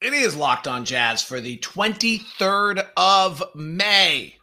[0.00, 4.34] It is Locked On Jazz for the 23rd of May.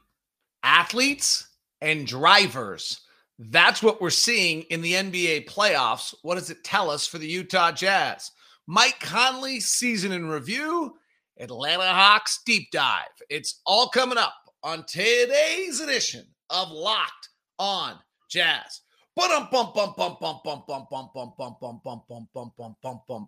[0.61, 1.47] Athletes
[1.81, 3.02] and drivers.
[3.39, 6.13] That's what we're seeing in the NBA playoffs.
[6.21, 8.30] What does it tell us for the Utah Jazz?
[8.67, 10.93] Mike Conley season in review,
[11.39, 13.08] Atlanta Hawks deep dive.
[13.27, 17.95] It's all coming up on today's edition of Locked On
[18.30, 18.81] Jazz.
[19.16, 22.76] Bum bum bum bum bum bum bum bum bum bum bum bum bum bum bum
[22.84, 23.27] bum bum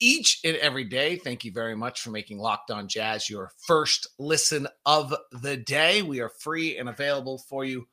[0.00, 1.16] each and every day.
[1.16, 6.02] Thank you very much for making Locked On Jazz your first listen of the day.
[6.02, 7.86] We are free and available for you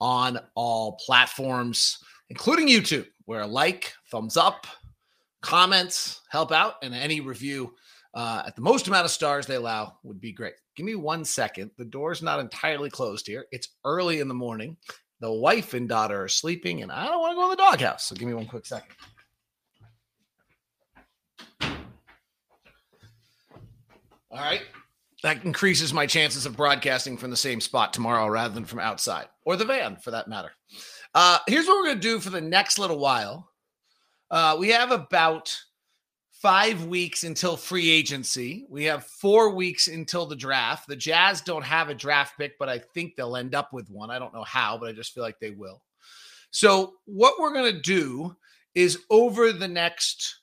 [0.00, 4.66] on all platforms, including YouTube, where like, thumbs up,
[5.42, 7.74] comments help out, and any review
[8.14, 10.54] uh, at the most amount of stars they allow would be great.
[10.74, 11.70] Give me one second.
[11.78, 13.46] The door's not entirely closed here.
[13.52, 14.76] It's early in the morning.
[15.20, 18.06] The wife and daughter are sleeping, and I don't want to go in the doghouse.
[18.06, 18.94] So give me one quick second.
[24.32, 24.62] All right.
[25.22, 29.26] That increases my chances of broadcasting from the same spot tomorrow rather than from outside
[29.44, 30.50] or the van for that matter.
[31.14, 33.48] Uh, here's what we're going to do for the next little while.
[34.30, 35.56] Uh, we have about
[36.42, 38.66] five weeks until free agency.
[38.68, 40.88] We have four weeks until the draft.
[40.88, 44.10] The Jazz don't have a draft pick, but I think they'll end up with one.
[44.10, 45.82] I don't know how, but I just feel like they will.
[46.50, 48.34] So, what we're going to do
[48.74, 50.40] is over the next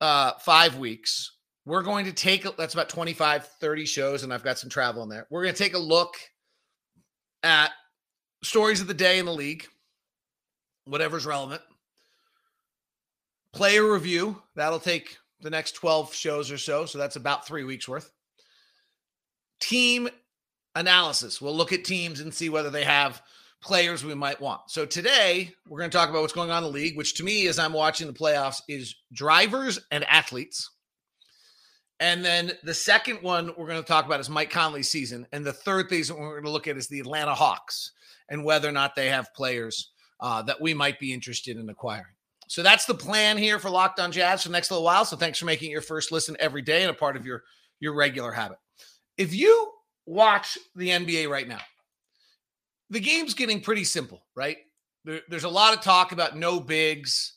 [0.00, 1.35] uh, five weeks,
[1.66, 5.10] we're going to take that's about 25 30 shows and i've got some travel in
[5.10, 5.26] there.
[5.28, 6.14] We're going to take a look
[7.42, 7.72] at
[8.42, 9.66] stories of the day in the league
[10.86, 11.60] whatever's relevant.
[13.52, 14.40] Player review.
[14.54, 18.10] That'll take the next 12 shows or so so that's about three weeks worth.
[19.60, 20.08] Team
[20.74, 21.40] analysis.
[21.40, 23.20] We'll look at teams and see whether they have
[23.62, 24.60] players we might want.
[24.68, 27.24] So today we're going to talk about what's going on in the league which to
[27.24, 30.70] me as i'm watching the playoffs is drivers and athletes
[32.00, 35.26] and then the second one we're going to talk about is Mike Conley's season.
[35.32, 37.92] And the third thing we're going to look at is the Atlanta Hawks
[38.28, 42.04] and whether or not they have players uh, that we might be interested in acquiring.
[42.48, 45.04] So that's the plan here for Locked On Jazz for the next little while.
[45.04, 47.42] So thanks for making your first listen every day and a part of your
[47.80, 48.58] your regular habit.
[49.18, 49.72] If you
[50.06, 51.60] watch the NBA right now,
[52.88, 54.58] the game's getting pretty simple, right?
[55.04, 57.34] There, there's a lot of talk about no bigs,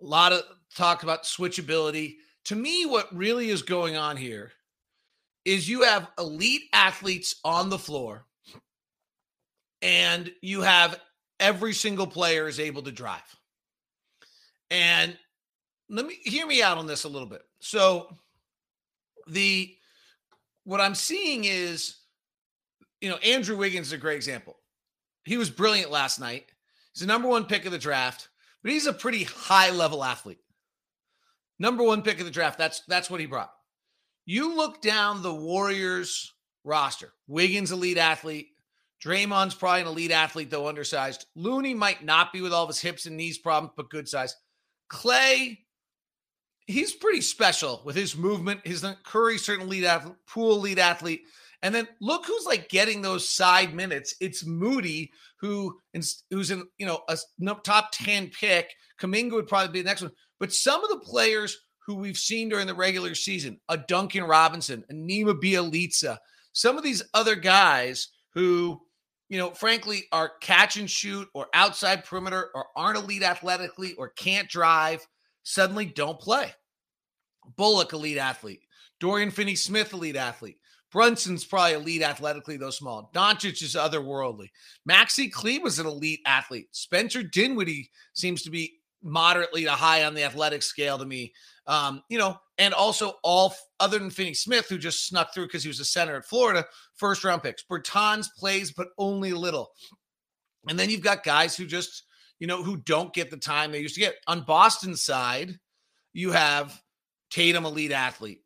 [0.00, 0.42] a lot of
[0.76, 2.16] talk about switchability
[2.46, 4.52] to me, what really is going on here
[5.44, 8.26] is you have elite athletes on the floor
[9.80, 10.98] and you have
[11.40, 13.20] every single player is able to drive.
[14.70, 15.16] And
[15.88, 17.42] let me hear me out on this a little bit.
[17.60, 18.16] So
[19.26, 19.74] the
[20.64, 21.96] what I'm seeing is
[23.00, 24.56] you know Andrew Wiggins is a great example.
[25.24, 26.46] He was brilliant last night.
[26.92, 28.28] He's the number 1 pick of the draft,
[28.62, 30.40] but he's a pretty high level athlete
[31.62, 32.58] number one pick of the draft.
[32.58, 33.52] That's that's what he brought.
[34.26, 36.34] You look down the Warriors
[36.64, 37.12] roster.
[37.28, 38.48] Wiggins, elite athlete.
[39.02, 41.26] Draymond's probably an elite athlete, though undersized.
[41.34, 44.36] Looney might not be with all of his hips and knees problems, but good size.
[44.88, 45.58] Clay,
[46.66, 48.60] he's pretty special with his movement.
[48.64, 51.22] His Curry, certain lead athlete, Poole, lead athlete.
[51.62, 54.14] And then look who's like getting those side minutes.
[54.20, 55.78] It's Moody, who
[56.30, 57.16] who's in you know a
[57.64, 58.70] top ten pick.
[59.00, 60.12] Kuminga would probably be the next one.
[60.42, 64.82] But some of the players who we've seen during the regular season, a Duncan Robinson,
[64.90, 66.18] a Nima Bjelica,
[66.52, 68.80] some of these other guys who,
[69.28, 74.08] you know, frankly are catch and shoot or outside perimeter or aren't elite athletically or
[74.08, 75.06] can't drive,
[75.44, 76.52] suddenly don't play.
[77.56, 78.62] Bullock, elite athlete.
[78.98, 80.56] Dorian Finney Smith, elite athlete.
[80.90, 83.12] Brunson's probably elite athletically, though small.
[83.14, 84.48] Doncic is otherworldly.
[84.90, 86.66] Maxi Kleber was an elite athlete.
[86.72, 91.32] Spencer Dinwiddie seems to be moderately to high on the athletic scale to me.
[91.66, 95.62] Um, you know, and also all other than Finney Smith, who just snuck through because
[95.62, 96.64] he was a center at Florida,
[96.96, 97.64] first round picks.
[97.64, 99.70] Bertans plays, but only a little.
[100.68, 102.04] And then you've got guys who just,
[102.38, 104.16] you know, who don't get the time they used to get.
[104.26, 105.58] On Boston's side,
[106.12, 106.80] you have
[107.30, 108.40] Tatum, elite athlete.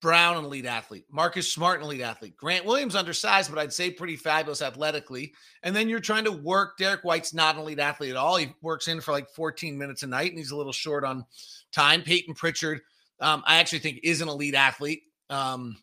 [0.00, 1.06] Brown, an elite athlete.
[1.10, 2.36] Marcus Smart, an elite athlete.
[2.36, 5.32] Grant Williams, undersized, but I'd say pretty fabulous athletically.
[5.62, 6.78] And then you're trying to work.
[6.78, 8.36] Derrick White's not an elite athlete at all.
[8.36, 11.24] He works in for like 14 minutes a night, and he's a little short on
[11.72, 12.02] time.
[12.02, 12.80] Payton Pritchard,
[13.20, 15.02] um, I actually think is an elite athlete.
[15.30, 15.76] Um,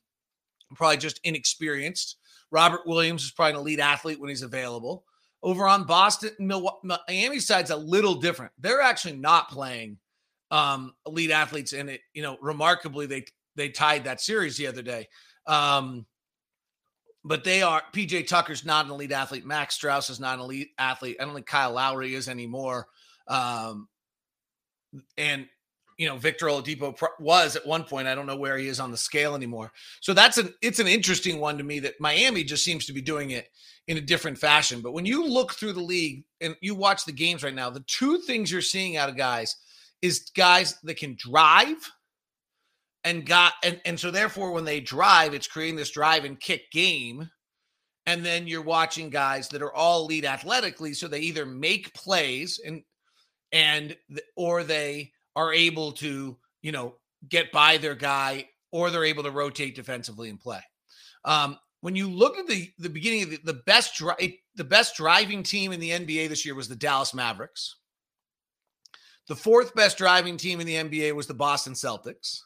[0.76, 2.18] probably just inexperienced.
[2.52, 5.04] Robert Williams is probably an elite athlete when he's available.
[5.44, 8.52] Over on Boston, Miami side's a little different.
[8.58, 9.98] They're actually not playing
[10.52, 12.02] um, elite athletes in it.
[12.14, 13.26] You know, remarkably, they
[13.56, 15.08] they tied that series the other day.
[15.48, 16.06] Um,
[17.24, 19.46] but they are PJ Tucker's not an elite athlete.
[19.46, 21.18] Max Strus is not an elite athlete.
[21.20, 22.88] I don't think Kyle Lowry is anymore.
[23.28, 23.88] Um,
[25.18, 25.48] and
[25.98, 28.08] you know Victor Oladipo was at one point.
[28.08, 29.72] I don't know where he is on the scale anymore.
[30.02, 33.02] So that's an it's an interesting one to me that Miami just seems to be
[33.02, 33.50] doing it
[33.88, 34.82] in a different fashion.
[34.82, 37.84] But when you look through the league and you watch the games right now, the
[37.88, 39.56] two things you're seeing out of guys
[40.02, 41.78] is guys that can drive
[43.06, 46.70] and got and and so therefore when they drive, it's creating this drive and kick
[46.72, 47.30] game.
[48.08, 52.60] And then you're watching guys that are all lead athletically, so they either make plays
[52.66, 52.84] and
[53.52, 53.96] and
[54.36, 56.96] or they are able to, you know,
[57.30, 60.62] get by their guy or they're able to rotate defensively and play.
[61.24, 64.96] Um, when you look at the the beginning of the, the best dri- the best
[64.96, 67.78] driving team in the NBA this year was the Dallas Mavericks.
[69.28, 72.42] The fourth best driving team in the NBA was the Boston Celtics.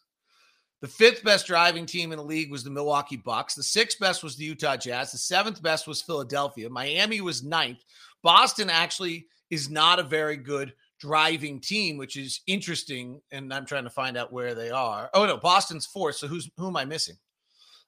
[0.81, 3.53] The fifth best driving team in the league was the Milwaukee Bucks.
[3.53, 5.11] The sixth best was the Utah Jazz.
[5.11, 6.69] The seventh best was Philadelphia.
[6.69, 7.83] Miami was ninth.
[8.23, 13.21] Boston actually is not a very good driving team, which is interesting.
[13.31, 15.09] And I'm trying to find out where they are.
[15.13, 16.15] Oh no, Boston's fourth.
[16.15, 17.17] So who's who am I missing?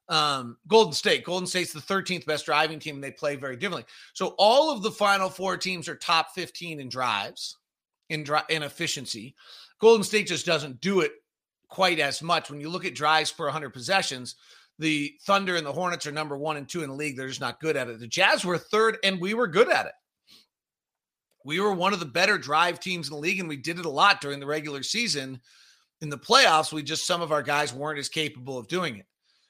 [0.09, 1.23] Um, Golden State.
[1.23, 3.85] Golden State's the 13th best driving team, and they play very differently.
[4.13, 7.57] So all of the final four teams are top 15 in drives,
[8.09, 9.35] in dri- in efficiency.
[9.79, 11.13] Golden State just doesn't do it
[11.71, 12.51] quite as much.
[12.51, 14.35] When you look at drives per 100 possessions,
[14.77, 17.17] the Thunder and the Hornets are number one and two in the league.
[17.17, 17.99] They're just not good at it.
[17.99, 19.93] The Jazz were third, and we were good at it.
[21.43, 23.85] We were one of the better drive teams in the league, and we did it
[23.85, 25.41] a lot during the regular season.
[26.01, 29.05] In the playoffs, we just some of our guys weren't as capable of doing it.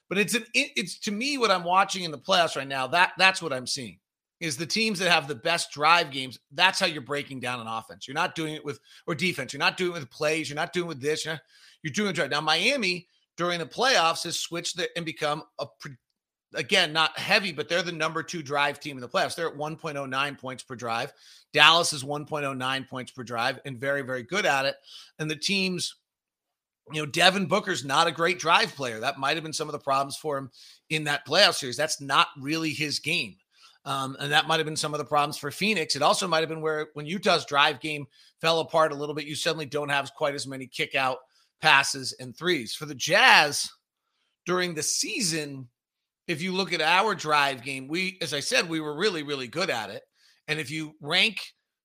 [0.09, 2.88] But it's an it's to me what I'm watching in the playoffs right now.
[2.88, 4.00] That that's what I'm seeing
[4.41, 6.39] is the teams that have the best drive games.
[6.51, 8.07] That's how you're breaking down an offense.
[8.07, 9.53] You're not doing it with or defense.
[9.53, 10.50] You're not doing it with plays.
[10.50, 11.24] You're not doing it with this.
[11.24, 11.41] You're, not,
[11.83, 12.41] you're doing right now.
[12.41, 13.07] Miami
[13.37, 15.67] during the playoffs has switched the, and become a
[16.53, 19.35] again, not heavy, but they're the number two drive team in the playoffs.
[19.35, 21.13] They're at 1.09 points per drive.
[21.53, 24.75] Dallas is 1.09 points per drive and very, very good at it.
[25.19, 25.95] And the teams,
[26.91, 28.99] you know, Devin Booker's not a great drive player.
[28.99, 30.51] That might have been some of the problems for him
[30.89, 31.77] in that playoff series.
[31.77, 33.35] That's not really his game.
[33.83, 35.95] Um, and that might have been some of the problems for Phoenix.
[35.95, 38.05] It also might have been where when Utah's drive game
[38.39, 41.17] fell apart a little bit, you suddenly don't have quite as many kick out
[41.61, 42.73] passes and threes.
[42.73, 43.69] For the Jazz
[44.45, 45.67] during the season,
[46.27, 49.47] if you look at our drive game, we, as I said, we were really, really
[49.47, 50.03] good at it.
[50.47, 51.39] And if you rank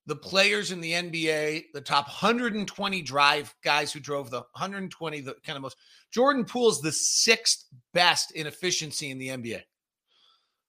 [0.06, 5.34] the players in the NBA, the top 120 drive guys who drove the 120, the
[5.44, 5.76] kind of most,
[6.12, 9.62] Jordan Poole's the sixth best in efficiency in the NBA.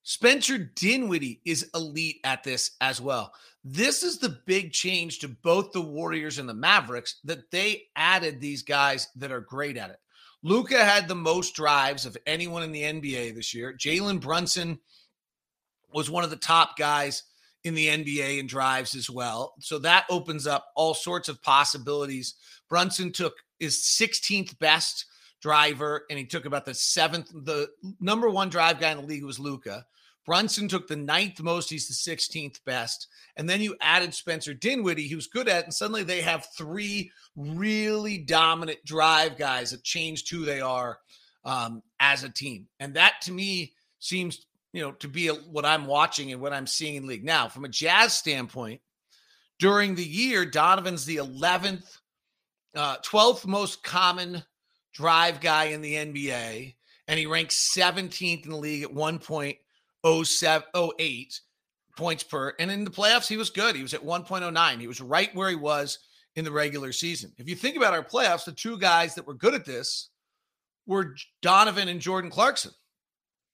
[0.03, 3.33] Spencer Dinwiddie is elite at this as well.
[3.69, 8.39] This is the big change to both the Warriors and the Mavericks that they added
[8.39, 9.97] these guys that are great at it.
[10.41, 13.73] Luka had the most drives of anyone in the NBA this year.
[13.73, 14.79] Jalen Brunson
[15.91, 17.23] was one of the top guys
[17.65, 19.53] in the NBA in drives as well.
[19.59, 22.35] So that opens up all sorts of possibilities.
[22.69, 25.07] Brunson took his 16th best
[25.41, 27.29] driver, and he took about the seventh.
[27.33, 27.67] The
[27.99, 29.85] number one drive guy in the league was Luka.
[30.27, 31.69] Brunson took the ninth most.
[31.69, 33.07] He's the 16th best.
[33.37, 38.17] And then you added Spencer Dinwiddie, who's good at, and suddenly they have three really
[38.17, 40.99] dominant drive guys that changed who they are
[41.45, 42.67] um, as a team.
[42.81, 46.51] And that to me seems, you know, to be a, what I'm watching and what
[46.51, 47.23] I'm seeing in league.
[47.23, 48.81] Now, from a Jazz standpoint,
[49.59, 51.99] during the year, Donovan's the 11th,
[52.75, 54.43] uh, 12th most common
[54.93, 56.75] drive guy in the NBA,
[57.07, 59.57] and he ranks 17th in the league at one point
[60.05, 60.67] 07,
[60.99, 61.39] 08
[61.95, 62.53] points per.
[62.59, 63.75] And in the playoffs, he was good.
[63.75, 64.79] He was at 1.09.
[64.79, 65.99] He was right where he was
[66.35, 67.33] in the regular season.
[67.37, 70.09] If you think about our playoffs, the two guys that were good at this
[70.85, 72.71] were Donovan and Jordan Clarkson.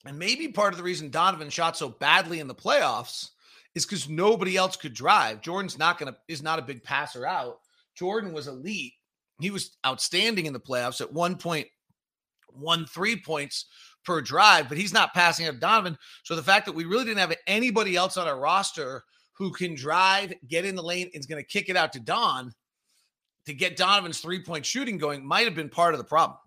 [0.06, 3.30] And maybe part of the reason Donovan shot so badly in the playoffs
[3.74, 5.42] is because nobody else could drive.
[5.42, 7.60] Jordan's not to, is not a big passer out.
[7.96, 8.94] Jordan was elite.
[9.40, 13.66] He was outstanding in the playoffs at 1.13 points
[14.06, 15.98] per drive, but he's not passing up Donovan.
[16.24, 19.76] So the fact that we really didn't have anybody else on our roster who can
[19.76, 22.54] drive, get in the lane, and is going to kick it out to Don
[23.46, 26.38] to get Donovan's three point shooting going might have been part of the problem.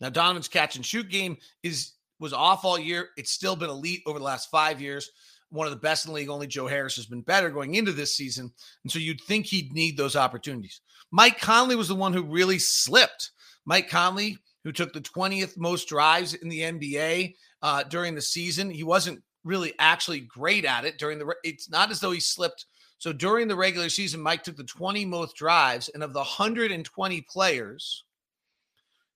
[0.00, 3.10] Now Donovan's catch and shoot game is was off all year.
[3.16, 5.10] It's still been elite over the last five years.
[5.48, 6.28] One of the best in the league.
[6.28, 8.52] Only Joe Harris has been better going into this season.
[8.84, 10.80] And so you'd think he'd need those opportunities.
[11.10, 13.30] Mike Conley was the one who really slipped.
[13.64, 18.70] Mike Conley who took the 20th most drives in the NBA uh, during the season.
[18.70, 21.34] He wasn't really actually great at it during the.
[21.42, 22.66] It's not as though he slipped.
[22.98, 27.20] So during the regular season, Mike took the 20 most drives, and of the 120
[27.22, 28.04] players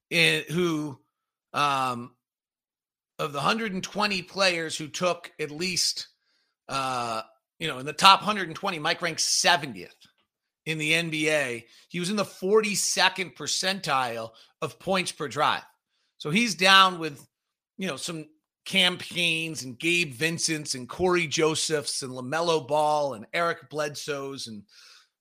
[0.08, 0.98] in, who,
[1.52, 2.14] um,
[3.18, 6.08] of the 120 players who took at least,
[6.70, 7.22] uh,
[7.58, 9.90] you know, in the top 120, Mike ranked 70th
[10.66, 11.64] in the NBA.
[11.88, 14.30] He was in the 42nd percentile
[14.62, 15.62] of points per drive.
[16.18, 17.26] So he's down with,
[17.76, 18.26] you know, some
[18.64, 24.62] campaigns and Gabe Vincents and Corey Josephs and LaMelo Ball and Eric Bledsoe's and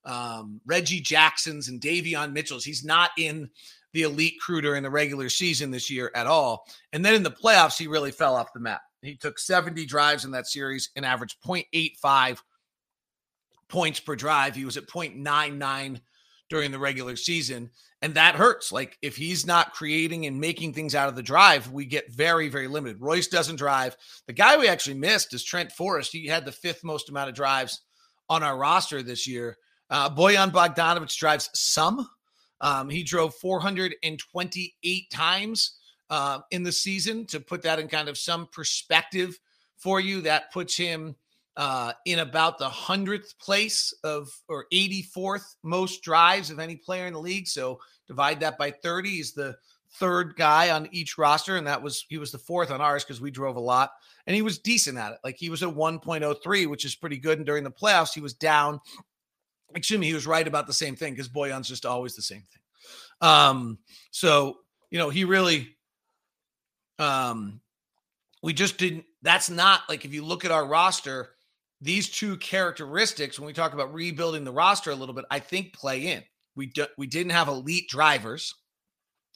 [0.05, 2.63] um, Reggie Jackson's and Davion Mitchell's.
[2.63, 3.49] He's not in
[3.91, 6.65] the elite crew during the regular season this year at all.
[6.93, 8.81] And then in the playoffs, he really fell off the map.
[9.01, 12.39] He took 70 drives in that series and averaged 0.85
[13.73, 14.55] points per drive.
[14.55, 15.99] He was at 0.99
[16.47, 17.71] during the regular season.
[18.03, 18.71] And that hurts.
[18.71, 22.49] Like if he's not creating and making things out of the drive, we get very,
[22.49, 23.01] very limited.
[23.01, 23.97] Royce doesn't drive.
[24.27, 26.11] The guy we actually missed is Trent Forrest.
[26.11, 27.81] He had the fifth most amount of drives
[28.29, 29.57] on our roster this year.
[29.89, 32.07] Uh, Bojan Bogdanovic drives some.
[32.61, 35.79] Um, he drove 428 times
[36.11, 37.25] uh, in the season.
[37.27, 39.39] To put that in kind of some perspective
[39.77, 41.15] for you, that puts him
[41.55, 47.13] uh, in about the hundredth place of or 84th most drives of any player in
[47.13, 47.47] the league.
[47.47, 49.09] So divide that by 30.
[49.09, 49.55] He's the
[49.95, 53.21] third guy on each roster, and that was he was the fourth on ours because
[53.21, 53.91] we drove a lot,
[54.25, 55.19] and he was decent at it.
[55.23, 57.37] Like he was at 1.03, which is pretty good.
[57.37, 58.79] And during the playoffs, he was down.
[59.75, 62.41] Excuse me, he was right about the same thing because Bojan's just always the same
[62.41, 63.29] thing.
[63.29, 63.77] Um,
[64.11, 64.57] so
[64.89, 65.75] you know, he really
[66.99, 67.59] um
[68.43, 71.29] we just didn't that's not like if you look at our roster
[71.83, 75.73] these two characteristics, when we talk about rebuilding the roster a little bit, I think
[75.73, 76.23] play in.
[76.55, 78.55] We do, we didn't have elite drivers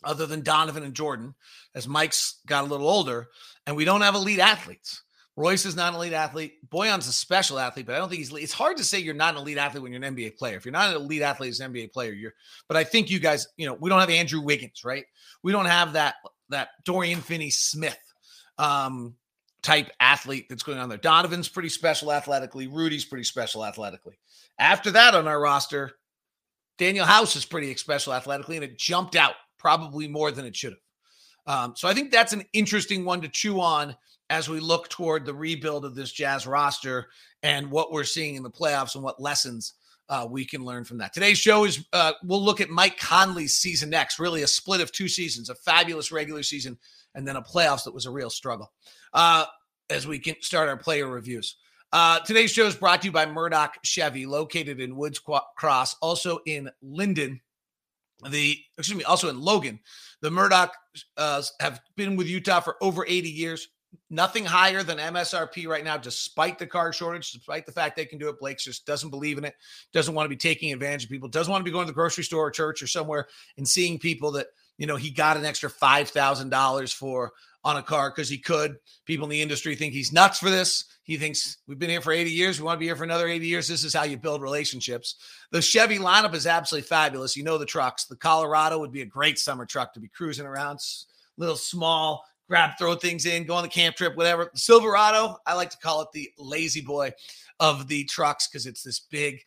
[0.03, 1.35] other than Donovan and Jordan
[1.75, 3.27] as Mike's got a little older,
[3.65, 5.03] and we don't have elite athletes.
[5.35, 6.53] Royce is not an elite athlete.
[6.69, 8.33] Bojan's a special athlete, but I don't think he's.
[8.33, 10.57] It's hard to say you're not an elite athlete when you're an NBA player.
[10.57, 12.33] If you're not an elite athlete as an NBA player, you're.
[12.67, 15.05] But I think you guys, you know, we don't have Andrew Wiggins, right?
[15.43, 16.15] We don't have that
[16.49, 17.99] that Dorian Finney-Smith.
[18.57, 19.13] Um,
[19.63, 20.97] type athlete that's going on there.
[20.97, 22.67] Donovan's pretty special athletically.
[22.67, 24.17] Rudy's pretty special athletically.
[24.59, 25.93] After that on our roster,
[26.77, 30.73] Danuel House is pretty special athletically, and it jumped out probably more than it should
[30.73, 30.79] have.
[31.47, 33.95] Um, so I think that's an interesting one to chew on
[34.29, 37.07] as we look toward the rebuild of this Jazz roster
[37.41, 39.73] and what we're seeing in the playoffs and what lessons
[40.09, 41.13] uh, we can learn from that.
[41.13, 44.91] Today's show is uh, we'll look at Mike Conley's season next, really a split of
[44.91, 46.77] two seasons, a fabulous regular season,
[47.17, 48.71] and then a playoffs that was a real struggle.
[49.11, 49.43] Uh,
[49.89, 51.57] as we can start our player reviews.
[51.91, 56.39] Uh, today's show is brought to you by Murdock Chevy, located in Woods Cross, also
[56.45, 57.41] in Lindon.
[58.29, 59.79] The excuse me, also in Logan.
[60.21, 60.73] The Murdock
[61.15, 63.67] uh, have been with Utah for over 80 years.
[64.09, 68.19] Nothing higher than MSRP right now, despite the car shortage, despite the fact they can
[68.19, 68.39] do it.
[68.39, 69.55] Blake's just doesn't believe in it,
[69.93, 71.95] doesn't want to be taking advantage of people, doesn't want to be going to the
[71.95, 75.45] grocery store or church or somewhere and seeing people that you know he got an
[75.45, 78.77] extra five thousand dollars for on a car because he could.
[79.05, 80.85] People in the industry think he's nuts for this.
[81.03, 82.59] He thinks we've been here for 80 years.
[82.59, 83.67] We want to be here for another 80 years.
[83.67, 85.15] This is how you build relationships.
[85.51, 87.35] The Chevy lineup is absolutely fabulous.
[87.35, 88.05] You know the trucks.
[88.05, 90.79] The Colorado would be a great summer truck to be cruising around.
[91.37, 94.49] Little small, grab, throw things in, go on the camp trip, whatever.
[94.55, 97.11] Silverado, I like to call it the lazy boy
[97.59, 99.41] of the trucks because it's this big,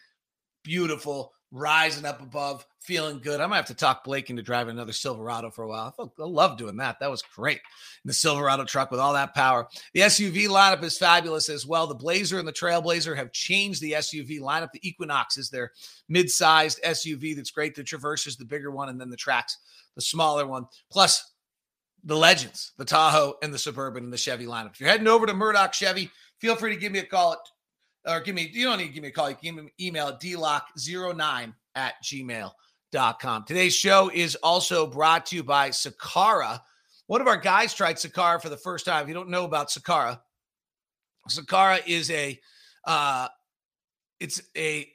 [0.63, 3.41] beautiful, rising up above, feeling good.
[3.41, 5.95] I might have to talk Blake into driving another Silverado for a while.
[5.99, 6.99] I, love doing that.
[7.01, 7.59] That was great.
[8.05, 9.69] In the Silverado truck with all that power.
[9.93, 11.87] The SUV lineup is fabulous as well.
[11.87, 14.73] The Blazer and the Trailblazer have changed the SUV lineup.
[14.73, 15.73] The Equinox is their
[16.09, 17.75] mid-sized SUV that's great.
[17.75, 19.57] The Traverse is the bigger one, and then the Trax,
[19.95, 20.67] the smaller one.
[20.91, 21.33] Plus
[22.03, 24.73] the Legends, the Tahoe and the Suburban and the Chevy lineup.
[24.73, 27.39] If you're heading over to Murdock Chevy, feel free to give me a call at
[28.07, 29.29] or give me, you don't need to give me a call.
[29.29, 32.53] You can give me an email at dlock09 at gmail.com.
[32.93, 36.61] Today's show is also brought to you by Sakara.
[37.07, 39.03] One of our guys tried Sakara for the first time.
[39.03, 40.21] If you don't know about Sakara,
[41.29, 42.41] Sakara is a,
[42.85, 43.29] uh,
[44.19, 44.91] it's a,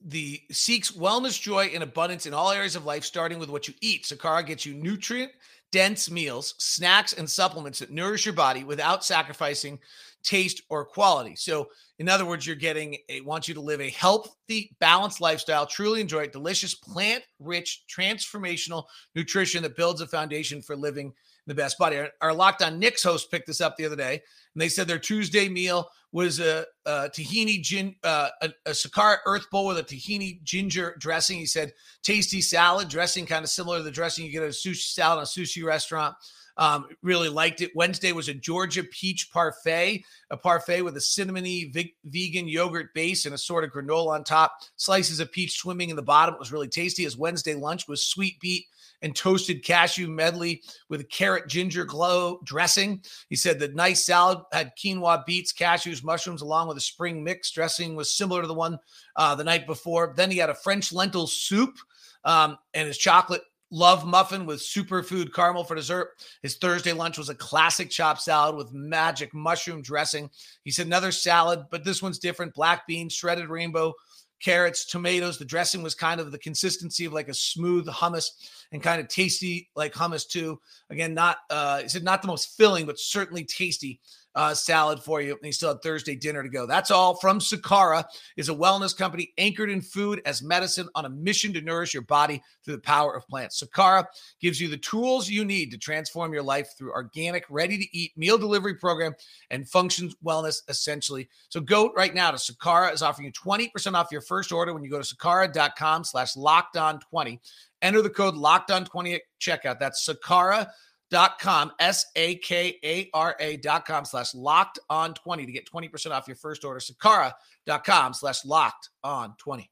[0.00, 3.74] the seeks wellness, joy, and abundance in all areas of life, starting with what you
[3.80, 4.04] eat.
[4.04, 5.32] Sakara gets you nutrient
[5.70, 9.78] dense meals, snacks, and supplements that nourish your body without sacrificing
[10.22, 11.34] taste, or quality.
[11.36, 15.66] So, in other words, you're getting a want you to live a healthy, balanced lifestyle,
[15.66, 21.12] truly enjoy it, delicious, plant rich, transformational nutrition that builds a foundation for living
[21.48, 21.96] the best body.
[21.96, 24.22] Our, our Locked On Knicks host picked this up the other day,
[24.54, 29.16] and they said their Tuesday meal was a, a tahini gin, uh, a, a Sakara
[29.26, 31.38] Earth Bowl with a tahini ginger dressing.
[31.38, 34.52] He said tasty salad dressing, kind of similar to the dressing you get at a
[34.52, 36.14] sushi salad, a sushi restaurant.
[36.56, 37.70] Um, really liked it.
[37.76, 43.26] Wednesday was a Georgia peach parfait, a parfait with a cinnamony veg- vegan yogurt base
[43.26, 44.54] and a sort of granola on top.
[44.74, 46.34] Slices of peach swimming in the bottom.
[46.34, 47.04] It was really tasty.
[47.04, 48.64] His Wednesday lunch was sweet beet
[49.02, 53.02] and toasted cashew medley with a carrot ginger glow dressing.
[53.28, 57.50] He said the nice salad had quinoa, beets, cashews, mushrooms, along with a spring mix.
[57.50, 58.78] Dressing was similar to the one
[59.16, 60.14] uh, the night before.
[60.16, 61.76] Then he had a French lentil soup
[62.24, 66.10] um, and his chocolate love muffin with superfood caramel for dessert.
[66.42, 70.30] His Thursday lunch was a classic chopped salad with magic mushroom dressing.
[70.64, 73.92] He said another salad, but this one's different black beans, shredded rainbow,
[74.40, 75.38] carrots, tomatoes.
[75.38, 78.30] The dressing was kind of the consistency of like a smooth hummus
[78.72, 80.60] and kind of tasty like hummus too.
[80.90, 84.00] Again, not uh he said not the most filling, but certainly tasty
[84.38, 85.32] uh, salad for you.
[85.32, 86.64] And you still have Thursday dinner to go.
[86.64, 88.04] That's all from Sakara
[88.36, 92.04] is a wellness company anchored in food as medicine on a mission to nourish your
[92.04, 93.60] body through the power of plants.
[93.60, 94.04] Sakara
[94.40, 98.16] gives you the tools you need to transform your life through organic, ready to eat
[98.16, 99.12] meal delivery program
[99.50, 101.28] and functions wellness essentially.
[101.48, 104.84] So go right now to Sakara is offering you 20% off your first order when
[104.84, 107.40] you go to sakara.com slash locked on 20.
[107.82, 109.80] Enter the code locked on 20 at checkout.
[109.80, 110.68] That's Sakara
[111.10, 116.64] dot com s-a-k-a-r-a dot com slash locked on 20 to get 20% off your first
[116.64, 116.80] order.
[116.80, 117.32] Sakara
[117.66, 119.70] dot com slash locked on 20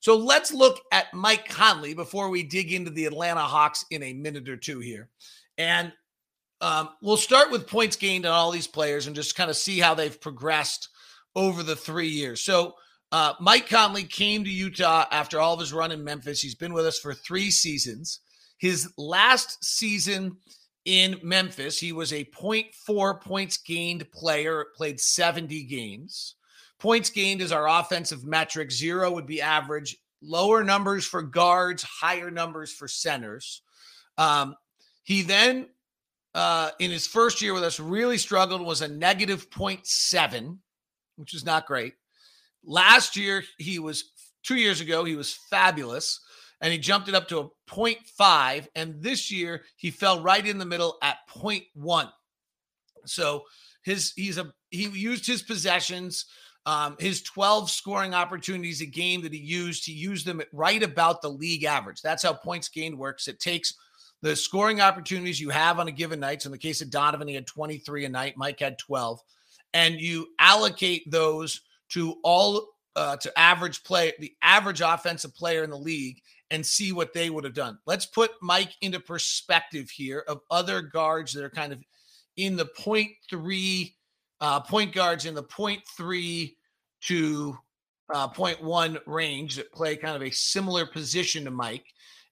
[0.00, 4.12] so let's look at mike conley before we dig into the atlanta hawks in a
[4.12, 5.08] minute or two here.
[5.56, 5.92] And
[6.60, 9.78] um, we'll start with points gained on all these players and just kind of see
[9.78, 10.88] how they've progressed
[11.36, 12.42] over the three years.
[12.42, 12.74] So
[13.10, 16.40] uh, mike conley came to utah after all of his run in memphis.
[16.40, 18.20] He's been with us for three seasons
[18.58, 20.36] his last season
[20.84, 26.34] in Memphis, he was a 0.4 points gained player, played 70 games.
[26.78, 28.70] Points gained is our offensive metric.
[28.70, 29.96] Zero would be average.
[30.22, 33.62] Lower numbers for guards, higher numbers for centers.
[34.16, 34.56] Um,
[35.04, 35.68] he then,
[36.34, 40.58] uh, in his first year with us, really struggled, was a negative 0.7,
[41.16, 41.94] which is not great.
[42.64, 46.20] Last year, he was two years ago, he was fabulous
[46.60, 48.66] and he jumped it up to a 0.5.
[48.74, 52.10] And this year he fell right in the middle at 0.1.
[53.04, 53.44] So
[53.82, 56.26] his he's a he used his possessions,
[56.66, 60.82] um, his 12 scoring opportunities a game that he used, he used them at right
[60.82, 62.02] about the league average.
[62.02, 63.28] That's how points gained works.
[63.28, 63.74] It takes
[64.20, 66.42] the scoring opportunities you have on a given night.
[66.42, 69.20] So in the case of Donovan, he had 23 a night, Mike had 12,
[69.72, 75.70] and you allocate those to all uh, to average play, the average offensive player in
[75.70, 77.78] the league, and see what they would have done.
[77.86, 81.80] Let's put Mike into perspective here of other guards that are kind of
[82.36, 83.96] in the point three,
[84.40, 86.56] uh, point guards in the point three
[87.02, 87.56] to
[88.14, 91.84] uh, point one range that play kind of a similar position to Mike.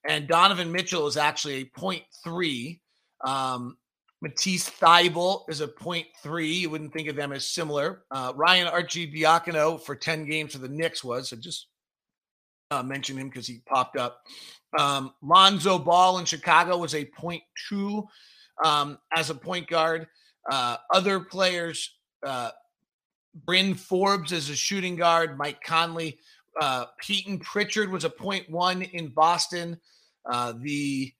[0.08, 2.80] And Donovan Mitchell is actually a point three.
[3.24, 3.76] Um,
[4.22, 6.52] Matisse Thybulle is a point three.
[6.52, 8.04] You wouldn't think of them as similar.
[8.10, 11.30] Uh, Ryan Archie Arcidiacono for 10 games for the Knicks was.
[11.30, 11.66] So just
[12.70, 14.22] uh, mention him because he popped up.
[14.78, 18.06] Um, Lonzo Ball in Chicago was a point two
[18.64, 20.06] um, as a point guard.
[20.50, 22.50] Uh, other players, uh,
[23.34, 26.18] Bryn Forbes as a shooting guard, Mike Conley,
[26.60, 29.78] uh, Payton Pritchard was a point one in Boston.
[30.28, 31.12] Uh, the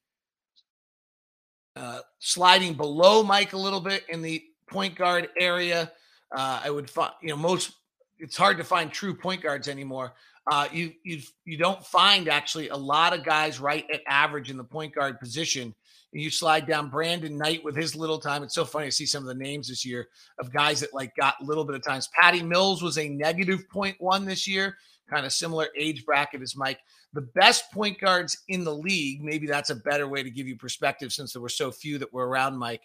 [1.76, 5.92] uh, sliding below Mike a little bit in the point guard area.
[6.34, 7.72] Uh, I would find, you know, most
[8.18, 10.14] it's hard to find true point guards anymore.
[10.48, 14.56] Uh, you you you don't find actually a lot of guys right at average in
[14.56, 15.74] the point guard position.
[16.12, 18.42] And you slide down Brandon Knight with his little time.
[18.42, 21.14] It's so funny to see some of the names this year of guys that like
[21.16, 22.08] got a little bit of times.
[22.18, 24.76] Patty Mills was a negative point one this year,
[25.10, 26.78] kind of similar age bracket as Mike.
[27.12, 30.56] The best point guards in the league, maybe that's a better way to give you
[30.56, 32.82] perspective since there were so few that were around Mike.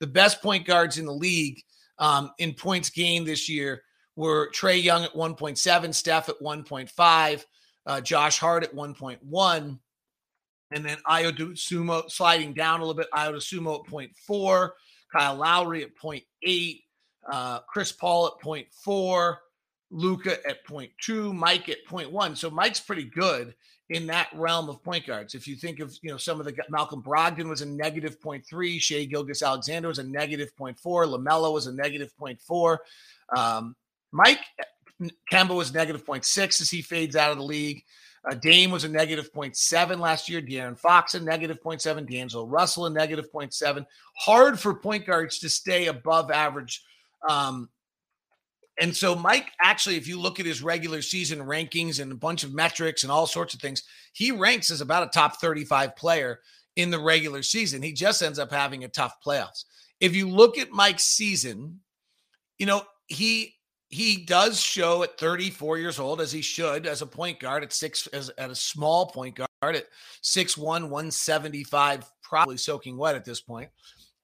[0.00, 1.62] The best point guards in the league
[1.98, 3.82] um, in points gained this year
[4.16, 7.44] were Trae Young at 1.7, Steph at 1.5,
[7.86, 9.78] uh, Josh Hart at 1.1,
[10.70, 13.10] and then Ayo Dosunmu sliding down a little bit.
[13.12, 14.70] Ayo Dosunmu at 0.4,
[15.12, 16.82] Kyle Lowry at 0.8,
[17.30, 19.36] uh, Chris Paul at 0.4,
[19.90, 22.36] Luka at 0.2, Mike at 0.1.
[22.36, 23.54] So Mike's pretty good
[23.90, 25.34] in that realm of point guards.
[25.34, 28.80] If you think of, you know, some of the Malcolm Brogdon was a negative 0.3,
[28.80, 32.78] Shai Gilgeous-Alexander was a negative 0.4, LaMelo was a negative 0.4.
[33.36, 33.76] Um,
[34.14, 34.38] Mike
[35.30, 37.82] Kemba was negative 0.6 as he fades out of the league.
[38.24, 40.40] Uh, Dame was a negative 0.7 last year.
[40.40, 42.08] De'Aaron Fox a negative 0.7.
[42.08, 43.84] D'Angelo Russell a negative 0.7.
[44.16, 46.82] Hard for point guards to stay above average.
[47.28, 47.68] Um,
[48.80, 52.44] and so Mike, actually, if you look at his regular season rankings and a bunch
[52.44, 56.40] of metrics and all sorts of things, he ranks as about a top 35 player
[56.76, 57.82] in the regular season.
[57.82, 59.64] He just ends up having a tough playoffs.
[60.00, 61.80] If you look at Mike's season,
[62.58, 63.53] you know, he
[63.94, 67.72] he does show at 34 years old as he should as a point guard at
[67.72, 69.86] six as at a small point guard at
[70.24, 73.70] 6'1 175 probably soaking wet at this point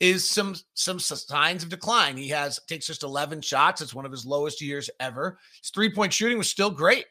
[0.01, 2.17] is some some signs of decline.
[2.17, 3.81] He has takes just 11 shots.
[3.81, 5.39] It's one of his lowest years ever.
[5.63, 7.05] His three point shooting was still great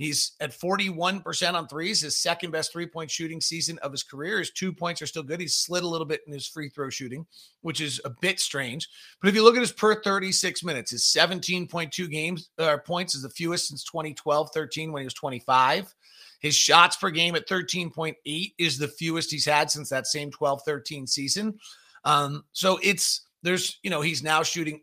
[0.00, 4.38] He's at 41% on threes, his second best three point shooting season of his career.
[4.38, 5.42] His two points are still good.
[5.42, 7.26] He's slid a little bit in his free throw shooting,
[7.60, 8.88] which is a bit strange.
[9.20, 13.20] But if you look at his per 36 minutes, his 17.2 games uh, points is
[13.20, 15.94] the fewest since 2012 13 when he was 25.
[16.38, 20.62] His shots per game at 13.8 is the fewest he's had since that same 12
[20.64, 21.58] 13 season.
[22.06, 24.80] Um, so it's, there's, you know, he's now shooting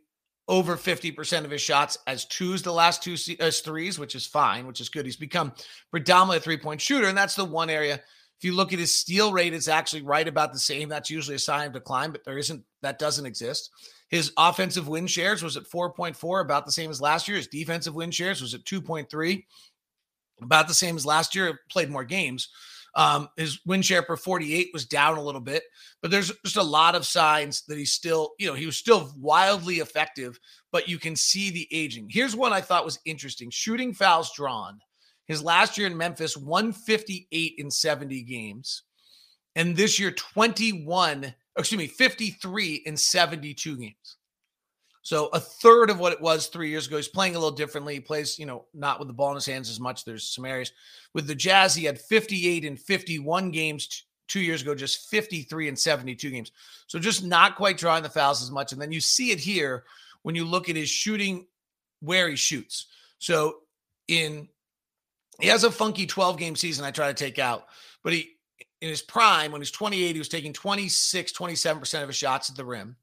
[0.48, 4.66] over 50% of his shots as twos the last two as threes, which is fine,
[4.66, 5.06] which is good.
[5.06, 5.54] He's become
[5.92, 7.08] predominantly a three point shooter.
[7.08, 7.96] And that's the one area.
[7.96, 10.90] If you look at his steal rate, it's actually right about the same.
[10.90, 13.72] That's usually a sign of decline, but there isn't, that doesn't exist.
[14.10, 17.38] His offensive win shares was at 4.4, about the same as last year.
[17.38, 19.44] His defensive win shares was at 2.3,
[20.42, 21.62] about the same as last year.
[21.70, 22.50] Played more games.
[22.98, 25.62] Um, his win share per 48 was down a little bit,
[26.02, 29.14] but there's just a lot of signs that he's still, you know, he was still
[29.20, 30.40] wildly effective,
[30.72, 32.08] but you can see the aging.
[32.10, 34.80] Here's one I thought was interesting shooting fouls drawn.
[35.28, 38.82] His last year in Memphis, 158 in 70 games.
[39.56, 44.17] And this year, 21, excuse me, 53 in 72 games.
[45.08, 46.98] So a third of what it was three years ago.
[46.98, 47.94] He's playing a little differently.
[47.94, 50.04] He plays, you know, not with the ball in his hands as much.
[50.04, 50.74] There's some areas
[51.14, 51.74] with the Jazz.
[51.74, 56.52] He had 58 and 51 games t- two years ago, just 53 and 72 games.
[56.88, 58.74] So just not quite drawing the fouls as much.
[58.74, 59.86] And then you see it here
[60.24, 61.48] when you look at his shooting
[62.02, 62.88] where he shoots.
[63.18, 63.60] So
[64.10, 64.50] in
[65.40, 67.68] he has a funky 12 game season I try to take out,
[68.04, 68.32] but he
[68.82, 72.58] in his prime when he's 28 he was taking 26 27% of his shots at
[72.58, 72.98] the rim.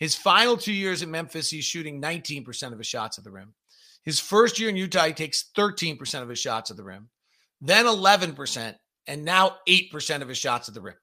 [0.00, 3.52] His final two years in Memphis, he's shooting 19% of his shots at the rim.
[4.02, 7.10] His first year in Utah, he takes 13% of his shots at the rim,
[7.60, 8.74] then 11%,
[9.06, 10.96] and now 8% of his shots at the rim.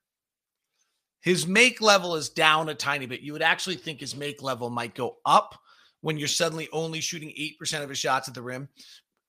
[1.22, 3.22] His make level is down a tiny bit.
[3.22, 5.60] You would actually think his make level might go up
[6.02, 7.30] when you're suddenly only shooting
[7.62, 8.68] 8% of his shots at the rim.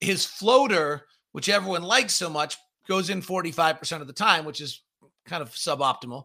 [0.01, 2.57] His floater, which everyone likes so much,
[2.89, 4.83] goes in 45% of the time, which is
[5.27, 6.25] kind of suboptimal.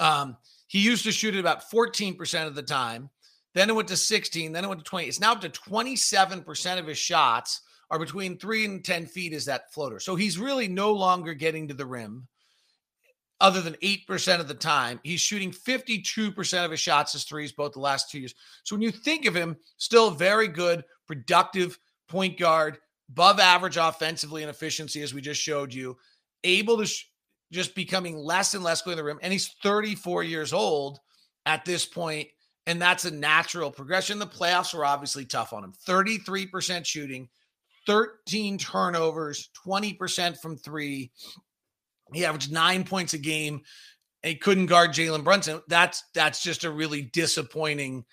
[0.00, 0.36] Um,
[0.74, 3.08] he used to shoot it about 14% of the time.
[3.54, 4.50] Then it went to 16.
[4.50, 5.06] Then it went to 20.
[5.06, 7.60] It's now up to 27% of his shots
[7.92, 10.00] are between three and 10 feet is that floater.
[10.00, 12.26] So he's really no longer getting to the rim
[13.40, 14.98] other than 8% of the time.
[15.04, 18.34] He's shooting 52% of his shots as threes both the last two years.
[18.64, 22.78] So when you think of him, still very good, productive point guard,
[23.10, 25.96] above average offensively and efficiency, as we just showed you,
[26.42, 27.04] able to sh-
[27.52, 29.18] just becoming less and less going to the rim.
[29.22, 30.98] And he's 34 years old
[31.46, 32.28] at this point,
[32.66, 34.18] and that's a natural progression.
[34.18, 37.28] The playoffs were obviously tough on him 33% shooting,
[37.86, 41.10] 13 turnovers, 20% from three.
[42.12, 43.62] He averaged nine points a game.
[44.22, 45.60] He couldn't guard Jalen Brunson.
[45.68, 48.04] That's that's just a really disappointing,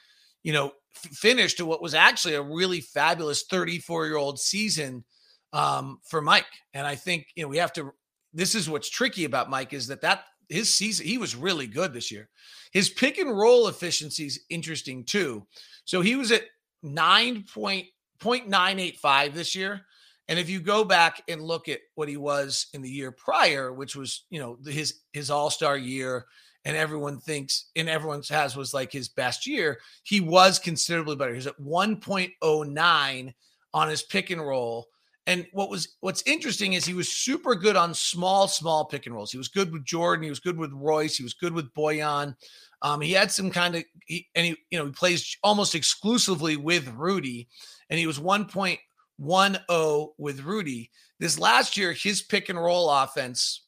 [0.43, 5.05] you know, f- finish to what was actually a really fabulous 34 year old season
[5.53, 6.45] um, for Mike.
[6.73, 7.93] And I think you know we have to
[8.33, 11.93] this is what's tricky about Mike is that that his season he was really good
[11.93, 12.29] this year.
[12.71, 15.45] His pick and roll efficiency is interesting too.
[15.85, 16.45] So he was at
[16.85, 19.81] 9.985 this year.
[20.27, 23.73] And if you go back and look at what he was in the year prior,
[23.73, 26.25] which was, you know, his his all-star year
[26.63, 31.33] and everyone thinks and everyone has was like his best year, he was considerably better.
[31.33, 33.33] He's at 1.09
[33.73, 34.87] on his pick and roll
[35.27, 39.13] and what was what's interesting is he was super good on small, small pick and
[39.13, 39.31] rolls.
[39.31, 40.23] He was good with Jordan.
[40.23, 41.15] He was good with Royce.
[41.15, 42.35] He was good with Bojan.
[42.81, 46.57] Um, he had some kind of he, and he you know he plays almost exclusively
[46.57, 47.47] with Rudy,
[47.89, 50.89] and he was 1.10 with Rudy.
[51.19, 53.61] This last year, his pick and roll offense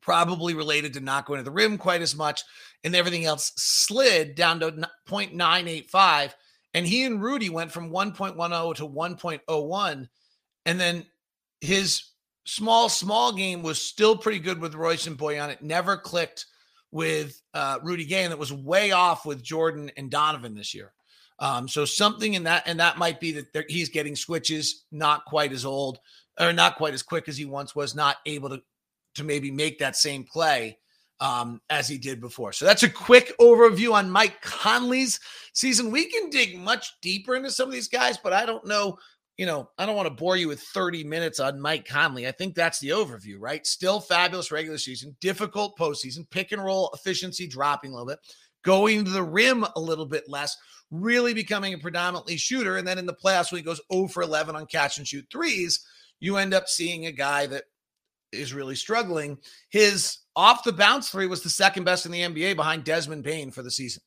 [0.00, 2.42] probably related to not going to the rim quite as much,
[2.82, 4.70] and everything else slid down to
[5.06, 6.32] 0.985.
[6.72, 10.08] And he and Rudy went from 1.10 to 1.01
[10.66, 11.06] and then
[11.62, 12.10] his
[12.44, 15.48] small, small game was still pretty good with Royce and Bojan.
[15.48, 16.44] It never clicked
[16.90, 20.92] with uh, Rudy Gay, and it was way off with Jordan and Donovan this year.
[21.38, 25.52] Um, so something in that, and that might be that he's getting switches, not quite
[25.52, 25.98] as old
[26.38, 28.62] or not quite as quick as he once was, not able to
[29.14, 30.78] to maybe make that same play
[31.20, 32.52] um, as he did before.
[32.52, 35.18] So that's a quick overview on Mike Conley's
[35.54, 35.90] season.
[35.90, 38.98] We can dig much deeper into some of these guys, but I don't know.
[39.36, 42.26] You know, I don't want to bore you with 30 minutes on Mike Conley.
[42.26, 43.66] I think that's the overview, right?
[43.66, 48.18] Still fabulous regular season, difficult postseason, pick and roll efficiency dropping a little bit,
[48.62, 50.56] going to the rim a little bit less,
[50.90, 52.78] really becoming a predominantly shooter.
[52.78, 55.26] And then in the playoffs, when he goes 0 for 11 on catch and shoot
[55.30, 55.84] threes,
[56.18, 57.64] you end up seeing a guy that
[58.32, 59.38] is really struggling.
[59.68, 63.50] His off the bounce three was the second best in the NBA behind Desmond Bane
[63.50, 64.02] for the season.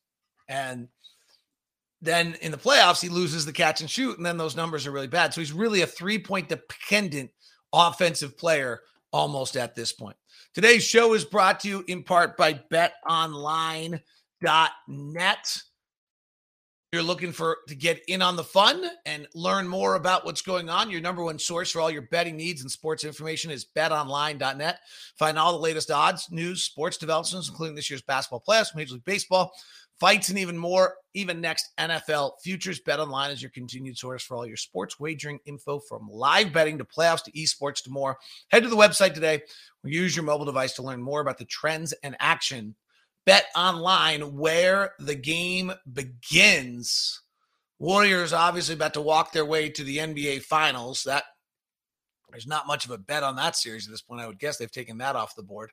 [0.48, 0.88] And
[2.02, 4.90] then in the playoffs, he loses the catch and shoot, and then those numbers are
[4.92, 5.34] really bad.
[5.34, 7.30] So he's really a three point dependent
[7.72, 8.80] offensive player
[9.12, 10.16] almost at this point.
[10.54, 14.02] Today's show is brought to you in part by betonline.net
[16.92, 20.68] you're looking for to get in on the fun and learn more about what's going
[20.68, 24.80] on, your number one source for all your betting needs and sports information is betonline.net.
[25.16, 29.04] Find all the latest odds, news, sports developments, including this year's basketball playoffs, Major League
[29.04, 29.52] Baseball,
[30.00, 30.96] fights, and even more.
[31.14, 35.40] Even next NFL futures, Bet Online is your continued source for all your sports wagering
[35.44, 38.16] info from live betting to playoffs to esports to more.
[38.50, 39.42] Head to the website today
[39.84, 42.76] or use your mobile device to learn more about the trends and action
[43.26, 47.22] Bet online where the game begins.
[47.78, 51.02] Warriors obviously about to walk their way to the NBA Finals.
[51.04, 51.24] That
[52.30, 54.22] there's not much of a bet on that series at this point.
[54.22, 55.70] I would guess they've taken that off the board.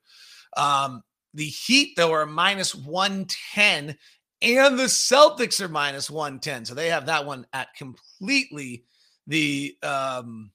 [0.56, 3.98] Um, the Heat, though, are minus 110,
[4.42, 6.66] and the Celtics are minus 110.
[6.66, 8.84] So they have that one at completely
[9.26, 10.52] the um,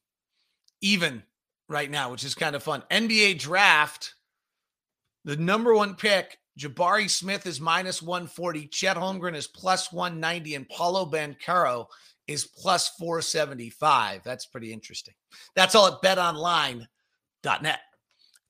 [0.80, 1.22] even
[1.68, 2.82] right now, which is kind of fun.
[2.90, 4.14] NBA draft,
[5.24, 8.66] the number one pick Jabari Smith is minus 140.
[8.68, 10.54] Chet Holmgren is plus 190.
[10.54, 11.86] And Paolo Banchero
[12.26, 14.22] is plus 475.
[14.24, 15.14] That's pretty interesting.
[15.54, 17.80] That's all at betonline.net.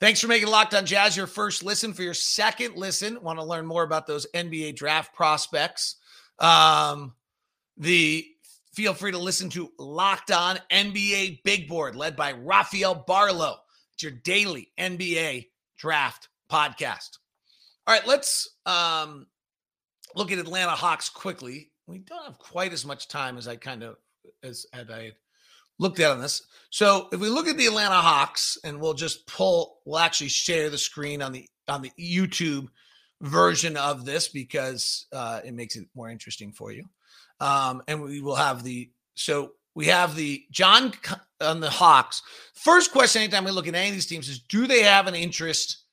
[0.03, 1.93] Thanks for making Locked on Jazz your first listen.
[1.93, 5.95] For your second listen, want to learn more about those NBA draft prospects?
[6.41, 7.15] Um,
[7.77, 8.27] the
[8.75, 13.59] feel free to listen to Locked On NBA Big Board, led by Rafael Barlowe.
[13.95, 15.47] It's your daily NBA
[15.79, 17.19] draft podcast.
[17.87, 19.29] All right, let's um,
[20.17, 21.71] look at Atlanta Hawks quickly.
[21.87, 23.99] We don't have quite as much time as I kind of
[24.43, 25.15] as, as I had
[25.83, 26.43] looked at on this.
[26.71, 30.71] So if we look at the Atlanta Hawks, and we'll just pull, we'll actually share
[30.71, 32.69] the screen on the on the YouTube
[33.21, 36.85] version of this because uh, it makes it more interesting for you.
[37.41, 40.93] Um, and we will have the so we have the John
[41.41, 42.23] on the Hawks.
[42.55, 45.15] First question, anytime we look at any of these teams, is do they have an
[45.15, 45.85] interest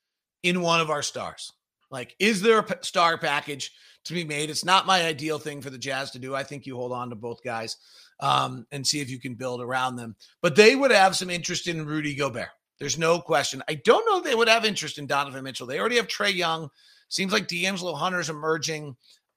[0.43, 1.52] in one of our stars?
[1.91, 3.71] Like, is there a star package
[4.06, 4.49] to be made?
[4.49, 6.36] It's not my ideal thing for the Jazz to do.
[6.36, 7.75] I think you hold on to both guys
[8.19, 10.15] um, and see if you can build around them.
[10.41, 12.49] But they would have some interest in Rudy Gobert.
[12.79, 13.62] There's no question.
[13.67, 15.67] I don't know they would have interest in Donovan Mitchell.
[15.67, 16.69] They already have Trae Young.
[17.10, 18.95] Seems like De'Andre Hunter's emerging.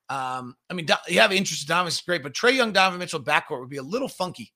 [0.09, 3.23] Um, I mean, you have interest in Donovan, it's great, but Trae Young, Donovan Mitchell
[3.23, 4.53] backcourt would be a little funky.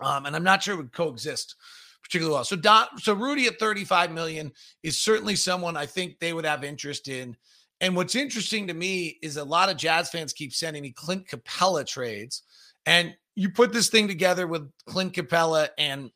[0.00, 1.54] Um, and I'm not sure it would coexist
[2.02, 2.44] particularly well.
[2.44, 4.50] So Don, so Rudy at 35 million
[4.82, 7.36] is certainly someone I think they would have interest in.
[7.80, 11.28] And what's interesting to me is a lot of Jazz fans keep sending me Clint
[11.28, 12.42] Capela trades.
[12.86, 16.10] And you put this thing together with Clint Capela and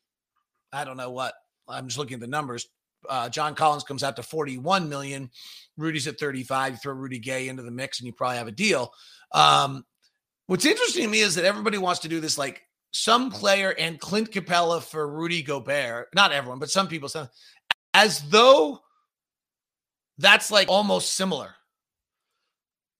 [0.71, 1.33] I don't know what.
[1.67, 2.67] I'm just looking at the numbers.
[3.07, 5.29] Uh, John Collins comes out to 41 million.
[5.77, 6.73] Rudy's at 35.
[6.73, 8.91] You throw Rudy Gay into the mix and you probably have a deal.
[9.31, 9.85] Um,
[10.47, 13.99] what's interesting to me is that everybody wants to do this like some player and
[13.99, 16.09] Clint Capela for Rudy Gobert.
[16.13, 17.25] Not everyone, but some people say
[17.93, 18.79] as though
[20.17, 21.55] that's like almost similar.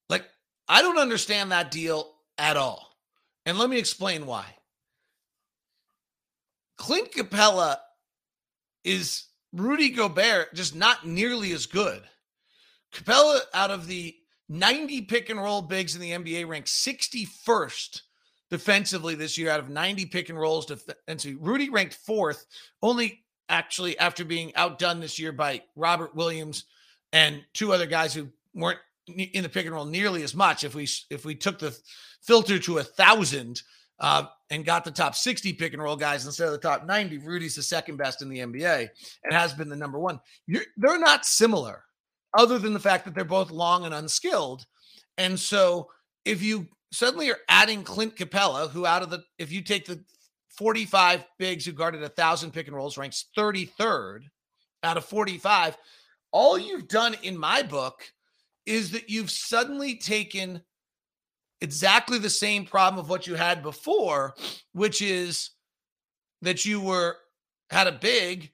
[0.10, 0.26] Like,
[0.68, 2.93] I don't understand that deal at all.
[3.46, 4.46] And let me explain why.
[6.78, 7.78] Clint Capela
[8.84, 12.02] is Rudy Gobert, just not nearly as good.
[12.94, 14.16] Capela, out of the
[14.50, 18.02] 90 pick and roll bigs in the NBA, ranked 61st
[18.50, 21.38] defensively this year out of 90 pick and rolls defensively.
[21.42, 22.46] Rudy ranked fourth,
[22.82, 26.66] only actually after being outdone this year by Robert Williams
[27.12, 30.64] and two other guys who weren't in the pick and roll nearly as much.
[30.64, 31.78] If we if we took the
[32.22, 33.62] filter to a thousand
[34.00, 37.20] uh, and got the top 60 pick and roll guys instead of the top 90,
[37.20, 38.90] Rudy's the second best in the NBA
[39.24, 40.20] and has been the number one.
[40.48, 41.84] You're, they're not similar,
[42.38, 44.66] other than the fact that they're both long and unskilled.
[45.18, 45.90] And so
[46.26, 50.04] if you suddenly you're adding Clint Capela, who out of the, if you take the
[50.58, 54.22] 45 bigs who guarded a thousand pick and rolls, ranks 33rd
[54.84, 55.78] out of 45.
[56.32, 58.04] All you've done in my book
[58.66, 60.62] is that you've suddenly taken
[61.62, 64.36] exactly the same problem of what you had before,
[64.74, 65.52] which is
[66.42, 67.18] that you were
[67.70, 68.52] had a big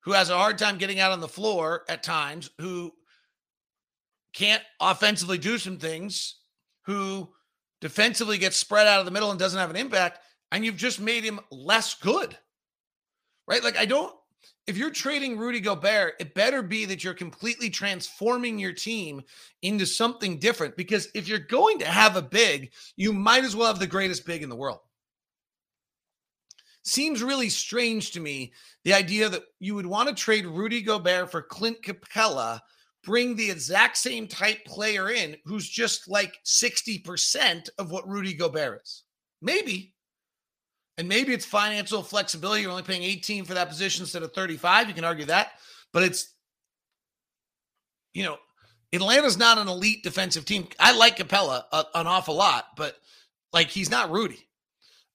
[0.00, 2.92] who has a hard time getting out on the floor at times, who
[4.34, 6.40] can't offensively do some things,
[6.86, 7.28] who
[7.80, 10.18] defensively gets spread out of the middle and doesn't have an impact,
[10.50, 12.36] and you've just made him less good.
[13.46, 13.62] Right?
[13.62, 14.14] Like I don't
[14.66, 19.22] if you're trading Rudy Gobert, it better be that you're completely transforming your team
[19.62, 20.76] into something different.
[20.76, 24.24] Because if you're going to have a big, you might as well have the greatest
[24.24, 24.78] big in the world.
[26.84, 28.52] Seems really strange to me
[28.84, 32.60] the idea that you would want to trade Rudy Gobert for Clint Capela,
[33.04, 38.82] bring the exact same type player in who's just like 60% of what Rudy Gobert
[38.84, 39.02] is.
[39.40, 39.94] Maybe.
[40.98, 42.62] And maybe it's financial flexibility.
[42.62, 44.88] You're only paying 18 for that position instead of 35.
[44.88, 45.52] You can argue that.
[45.92, 46.34] But it's,
[48.12, 48.36] you know,
[48.92, 50.68] Atlanta's not an elite defensive team.
[50.78, 52.96] I like Capela a, an awful lot, but
[53.52, 54.46] like he's not Rudy.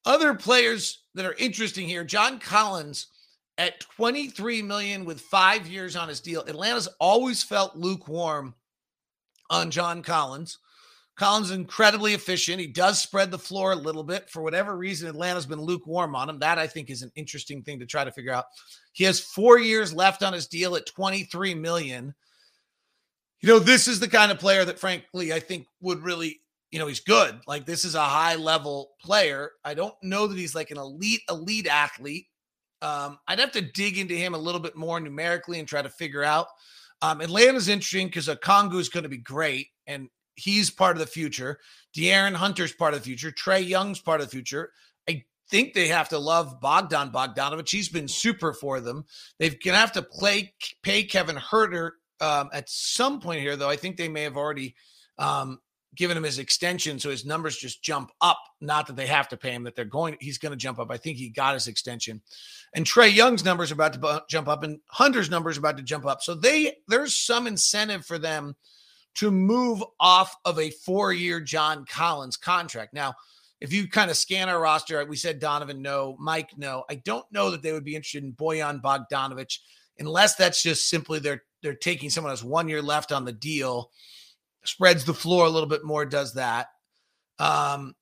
[0.04, 3.06] Other players that are interesting here, John Collins
[3.56, 6.42] at 23 million with 5 years on his deal.
[6.42, 8.54] Atlanta's always felt lukewarm
[9.50, 10.58] on John Collins.
[11.18, 12.60] Collins is incredibly efficient.
[12.60, 14.30] He does spread the floor a little bit.
[14.30, 16.38] For whatever reason, Atlanta's been lukewarm on him.
[16.38, 18.44] That I think is an interesting thing to try to figure out.
[18.92, 22.14] He has four years left on his deal at 23 million.
[23.40, 26.78] You know, this is the kind of player that, frankly, I think would really, you
[26.78, 27.40] know, he's good.
[27.48, 29.50] Like this is a high level player.
[29.64, 32.26] I don't know that he's like an elite, elite athlete.
[32.80, 35.90] Um, I'd have to dig into him a little bit more numerically and try to
[35.90, 36.46] figure out.
[37.02, 41.06] Um, Atlanta's interesting because Okongwu is going to be great, and he's part of the
[41.06, 41.58] future.
[41.96, 43.30] De'Andre Hunter's part of the future.
[43.30, 44.72] Trae Young's part of the future.
[45.08, 47.70] I think they have to love Bogdan Bogdanovich.
[47.70, 49.04] He's been super for them.
[49.38, 53.68] They're going to have to play pay Kevin Huerter um, at some point here, though.
[53.68, 54.74] I think they may have already
[55.18, 55.60] um,
[55.96, 58.38] given him his extension, so his numbers just jump up.
[58.60, 60.16] Not that they have to pay him; that they're going.
[60.20, 60.90] He's going to jump up.
[60.90, 62.22] I think he got his extension,
[62.74, 65.82] and Trae Young's numbers are about to jump up, and Hunter's numbers are about to
[65.82, 66.22] jump up.
[66.22, 68.56] So they there's some incentive for them
[69.18, 72.94] to move off of a four year John Collins contract.
[72.94, 73.14] Now,
[73.60, 76.84] if you kind of scan our roster, we said Donovan, no, Mike, no.
[76.88, 79.58] I don't know that they would be interested in Bojan Bogdanovich
[79.98, 83.90] unless that's just simply they're they're taking someone has one year left on the deal,
[84.64, 86.68] spreads the floor a little bit more, does that.
[87.40, 87.96] Um,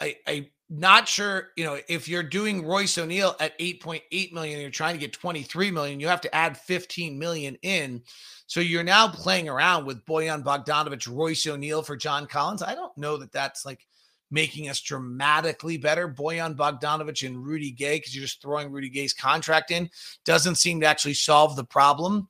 [0.00, 4.70] I I not sure, you know, if you're doing Royce O'Neale at 8.8 million, you're
[4.70, 8.02] trying to get 23 million, you have to add 15 million in.
[8.46, 12.62] So you're now playing around with Bojan Bogdanovich, Royce O'Neale for John Collins.
[12.62, 13.86] I don't know that that's like
[14.30, 16.08] making us dramatically better.
[16.08, 19.90] Bojan Bogdanovich and Rudy Gay, because you're just throwing Rudy Gay's contract in,
[20.24, 22.28] doesn't seem to actually solve the problem.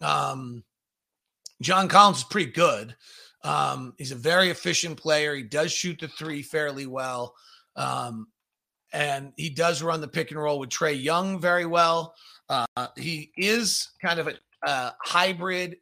[0.00, 0.64] Um,
[1.60, 2.96] John Collins is pretty good.
[3.44, 5.34] Um, he's a very efficient player.
[5.34, 7.34] He does shoot the three fairly well.
[7.76, 8.28] Um,
[8.92, 12.14] and he does run the pick and roll with Trae Young very well.
[12.48, 15.76] Uh, he is kind of a, a hybrid,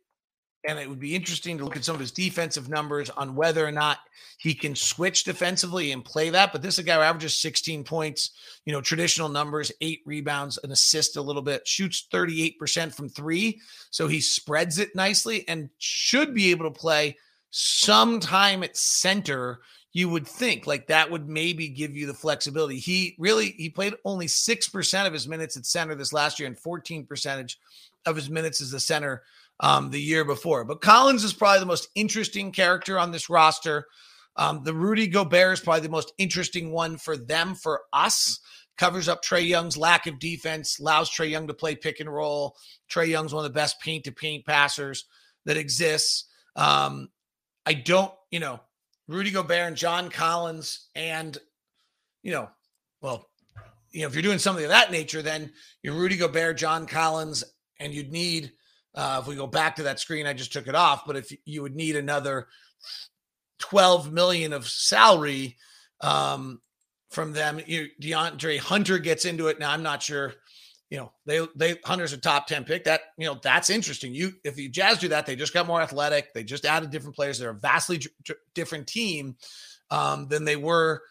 [0.69, 3.67] and it would be interesting to look at some of his defensive numbers on whether
[3.67, 3.99] or not
[4.39, 6.53] he can switch defensively and play that.
[6.53, 8.31] But this is a guy who averages 16 points,
[8.65, 13.61] you know, traditional numbers, eight rebounds, an assist a little bit, shoots 38% from three.
[13.91, 17.17] So he spreads it nicely and should be able to play
[17.51, 19.61] sometime at center
[19.93, 22.79] you would think like that would maybe give you the flexibility.
[22.79, 26.59] He really he played only 6% of his minutes at center this last year and
[26.59, 27.59] 14 percentage
[28.07, 29.23] of his minutes as the center
[29.61, 30.65] um, the year before.
[30.65, 33.87] But Collins is probably the most interesting character on this roster.
[34.37, 38.41] Um, the Rudy Gobert is probably the most interesting one for them, for us.
[38.79, 42.57] Covers up Trae Young's lack of defense, allows Trae Young to play pick and roll.
[42.91, 45.05] Trae Young's one of the best paint to paint passers
[45.45, 46.25] that exists.
[46.57, 47.11] Um,
[47.67, 48.61] I don't, you know,
[49.11, 51.37] Rudy Gobert and John Collins and,
[52.23, 52.49] you know,
[53.03, 53.29] well,
[53.91, 57.43] you know, if you're doing something of that nature, then you're Rudy Gobert, John Collins,
[57.81, 58.53] and you'd need,
[58.95, 61.37] uh, if we go back to that screen, I just took it off, but if
[61.45, 62.47] you would need another
[63.59, 65.57] 12 million of salary
[66.03, 66.61] um,
[67.11, 69.59] from them, you, De'Andre Hunter gets into it.
[69.59, 70.35] Now, I'm not sure
[70.91, 72.85] you know, they they Hunter's a top 10 pick.
[72.85, 74.13] That, you know, that's interesting.
[74.13, 76.35] You if you Jazz do that, they just got more athletic.
[76.35, 77.39] They just added different players.
[77.39, 79.37] They're a vastly d- different team
[79.91, 81.03] um, than they were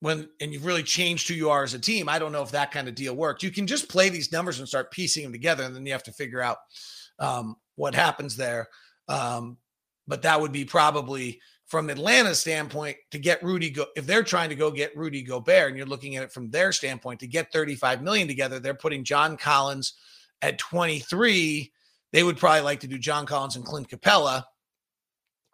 [0.00, 2.08] when and you've really changed who you are as a team.
[2.08, 3.44] I don't know if that kind of deal worked.
[3.44, 6.02] You can just play these numbers and start piecing them together, and then you have
[6.04, 6.58] to figure out
[7.20, 8.68] um, what happens there.
[9.08, 9.58] Um,
[10.08, 11.40] but that would be probably
[11.70, 15.68] from Atlanta's standpoint to get Rudy go if they're trying to go get Rudy Gobert
[15.68, 19.04] and you're looking at it from their standpoint to get 35 million together, they're putting
[19.04, 19.94] John Collins
[20.42, 21.72] at 23.
[22.12, 24.42] They would probably like to do John Collins and Clint Capela.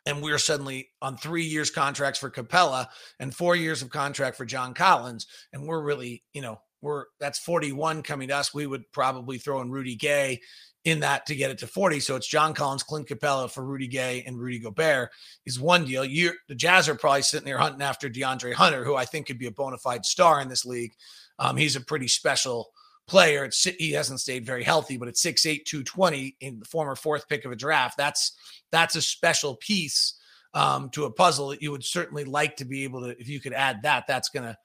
[0.07, 2.87] and we're suddenly on three years contracts for Capela
[3.21, 7.39] and four years of contract for John Collins, and we're really, you know, we're that's
[7.39, 8.55] 41 coming to us.
[8.55, 10.41] We would probably throw in Rudy Gay
[10.85, 11.99] in that to get it to 40.
[11.99, 15.11] So it's John Collins, Clint Capela for Rudy Gay and Rudy Gobert
[15.45, 16.05] is one deal.
[16.05, 19.39] You the Jazz are probably sitting there hunting after De'Andre Hunter, who I think could
[19.39, 20.93] be a bona fide star in this league.
[21.39, 22.71] Um, he's a pretty special
[23.09, 23.45] player.
[23.45, 27.45] It's, he hasn't stayed very healthy, but at 6'8, 220 in the former fourth pick
[27.45, 28.33] of a draft, that's
[28.71, 30.15] that's a special piece
[30.55, 33.41] um, to a puzzle that you would certainly like to be able to, if you
[33.41, 34.57] could add that, that's going to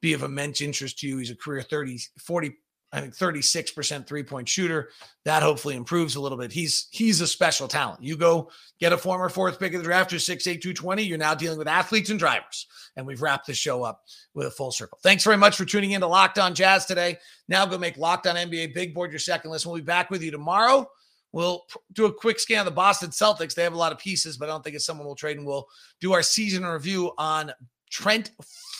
[0.00, 1.18] be of immense interest to you.
[1.18, 2.56] He's a career 30, 40
[2.92, 4.90] I think 36% three-point shooter.
[5.24, 6.50] That hopefully improves a little bit.
[6.50, 8.02] He's he's a special talent.
[8.02, 11.02] You go get a former fourth pick of the draft who's 6'8, 220.
[11.02, 12.66] You're now dealing with athletes and drivers.
[12.96, 14.02] And we've wrapped the show up
[14.34, 14.98] with a full circle.
[15.02, 17.18] Thanks very much for tuning in to Locked On Jazz today.
[17.48, 19.66] Now go make Locked On NBA Big Board your second list.
[19.66, 20.90] We'll be back with you tomorrow.
[21.32, 23.54] We'll do a quick scan of the Boston Celtics.
[23.54, 25.36] They have a lot of pieces, but I don't think it's someone we'll trade.
[25.36, 25.68] And we'll
[26.00, 27.52] do our season review on
[27.88, 28.32] Trent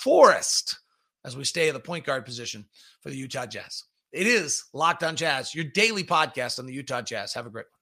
[0.03, 0.81] Forrest
[1.25, 2.67] as we stay at the point guard position
[3.01, 3.85] for the Utah Jazz.
[4.13, 7.35] It is Locked on Jazz, your daily podcast on the Utah Jazz.
[7.35, 7.80] Have a great one.